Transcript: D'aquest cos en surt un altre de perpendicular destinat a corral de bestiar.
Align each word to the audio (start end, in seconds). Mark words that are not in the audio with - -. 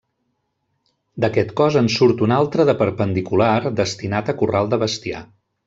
D'aquest 1.25 1.51
cos 1.61 1.77
en 1.83 1.91
surt 1.97 2.23
un 2.29 2.33
altre 2.39 2.67
de 2.71 2.77
perpendicular 2.81 3.53
destinat 3.83 4.33
a 4.35 4.37
corral 4.43 4.73
de 4.75 4.83
bestiar. 4.87 5.25